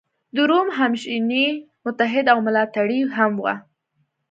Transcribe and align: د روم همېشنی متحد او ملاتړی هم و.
د 0.35 0.37
روم 0.49 0.67
همېشنی 0.79 1.45
متحد 1.83 2.25
او 2.33 2.39
ملاتړی 2.47 2.99
هم 3.15 3.33
و. 3.43 3.45